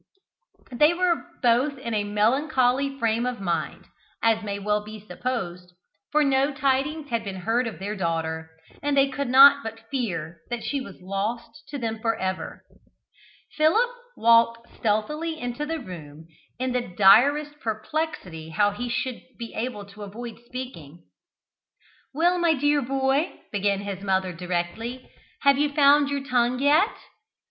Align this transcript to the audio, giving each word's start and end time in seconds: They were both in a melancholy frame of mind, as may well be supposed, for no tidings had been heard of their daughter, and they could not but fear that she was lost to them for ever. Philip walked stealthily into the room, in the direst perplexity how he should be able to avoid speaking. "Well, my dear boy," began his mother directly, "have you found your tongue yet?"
They 0.71 0.95
were 0.95 1.25
both 1.43 1.77
in 1.77 1.93
a 1.93 2.03
melancholy 2.03 2.97
frame 2.97 3.27
of 3.27 3.39
mind, 3.39 3.85
as 4.23 4.41
may 4.43 4.57
well 4.57 4.83
be 4.83 4.99
supposed, 5.05 5.73
for 6.11 6.23
no 6.23 6.51
tidings 6.51 7.09
had 7.11 7.23
been 7.23 7.35
heard 7.41 7.67
of 7.67 7.77
their 7.77 7.95
daughter, 7.95 8.49
and 8.81 8.97
they 8.97 9.09
could 9.09 9.27
not 9.27 9.61
but 9.61 9.79
fear 9.91 10.41
that 10.49 10.63
she 10.63 10.81
was 10.81 10.99
lost 11.03 11.65
to 11.67 11.77
them 11.77 11.99
for 12.01 12.15
ever. 12.17 12.63
Philip 13.55 13.91
walked 14.17 14.75
stealthily 14.75 15.39
into 15.39 15.67
the 15.67 15.77
room, 15.79 16.25
in 16.57 16.71
the 16.71 16.81
direst 16.81 17.59
perplexity 17.59 18.49
how 18.49 18.71
he 18.71 18.89
should 18.89 19.21
be 19.37 19.53
able 19.53 19.85
to 19.85 20.01
avoid 20.01 20.39
speaking. 20.47 21.03
"Well, 22.11 22.39
my 22.39 22.55
dear 22.55 22.81
boy," 22.81 23.39
began 23.51 23.81
his 23.81 24.01
mother 24.03 24.33
directly, 24.33 25.11
"have 25.41 25.59
you 25.59 25.71
found 25.71 26.09
your 26.09 26.23
tongue 26.23 26.57
yet?" 26.57 26.97